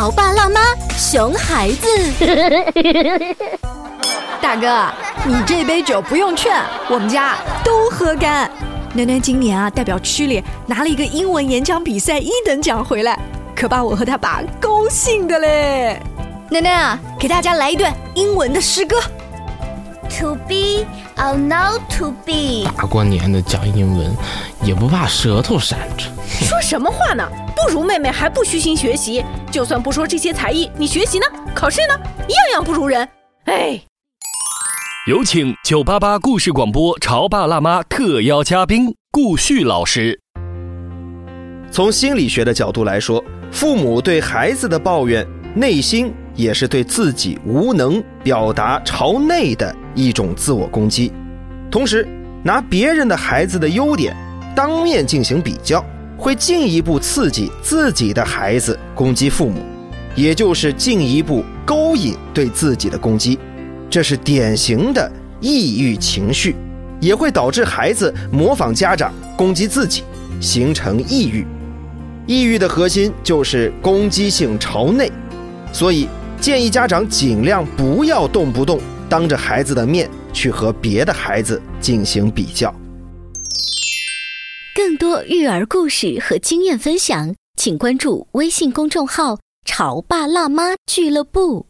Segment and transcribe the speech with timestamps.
[0.00, 0.62] 潮爸辣妈
[0.96, 1.86] 熊孩子。
[4.40, 4.90] 大哥，
[5.26, 6.50] 你这杯酒不用劝，
[6.88, 8.50] 我们家都喝干。
[8.96, 13.20] 囡囡今年啊，代表区里拿了一个英文演讲比赛一等奖回来，
[13.54, 16.00] 可把我和他爸高兴的嘞。
[16.50, 18.96] 囡囡啊，给大家来一段英文的诗歌。
[20.18, 20.86] To be
[21.18, 22.64] or not to be？
[22.74, 24.16] 大过年的讲英文，
[24.62, 26.06] 也不怕舌头闪着。
[26.46, 27.22] 说什么话呢？
[27.62, 29.24] 不如妹妹还不虚心学习。
[29.50, 31.26] 就算不说这些才艺，你学习呢？
[31.54, 31.94] 考试呢？
[31.94, 33.06] 样样不如人。
[33.44, 33.80] 哎。
[35.08, 40.20] 有请九八八故事广播潮爸辣妈特邀嘉宾顾旭老师。
[41.70, 51.12] 从心理学的角度来说，父母对孩子的抱怨，内心也是对自己无能表达朝内的一种自我攻击。
[51.70, 52.06] 同时，
[52.44, 54.14] 拿别人的孩子的优点
[54.54, 55.84] 当面进行比较，
[56.20, 59.62] 会进一步刺激自己的孩子攻击父母，
[60.14, 63.38] 也就是进一步勾引对自己的攻击。
[63.88, 65.10] 这是典型的
[65.40, 66.54] 抑郁情绪，
[67.00, 70.04] 也会导致孩子模仿家长攻击自己，
[70.40, 71.46] 形成抑郁。
[72.26, 75.10] 抑郁的核心就是攻击性朝内，
[75.72, 76.06] 所以
[76.38, 82.72] 建议家长尽量不要动不动当着孩子的面去和别的孩子进行比较。
[84.72, 91.66] 更多育儿故事和经验分享，请关注微信公众号“潮爸辣妈俱乐部”。